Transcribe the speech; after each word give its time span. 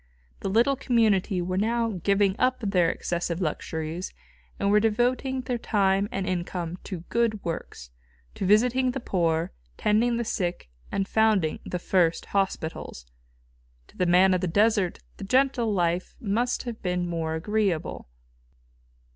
The 0.39 0.49
little 0.49 0.75
community 0.75 1.43
were 1.43 1.59
now 1.59 1.91
giving 2.03 2.35
up 2.39 2.59
their 2.61 2.89
excessive 2.89 3.39
luxuries 3.39 4.15
and 4.59 4.71
were 4.71 4.79
devoting 4.79 5.41
their 5.41 5.59
time 5.59 6.09
and 6.11 6.25
income 6.25 6.79
to 6.85 7.01
good 7.09 7.39
works, 7.45 7.91
to 8.33 8.43
visiting 8.47 8.89
the 8.89 8.99
poor, 8.99 9.51
tending 9.77 10.17
the 10.17 10.25
sick 10.25 10.71
and 10.91 11.07
founding 11.07 11.59
the 11.67 11.77
first 11.77 12.25
hospitals. 12.33 13.05
To 13.89 13.95
the 13.97 14.07
man 14.07 14.33
of 14.33 14.41
the 14.41 14.47
desert 14.47 14.97
the 15.17 15.23
gentle 15.23 15.71
life 15.71 16.15
must 16.19 16.63
have 16.63 16.81
been 16.81 17.05
more 17.07 17.35
agreeable. 17.35 18.07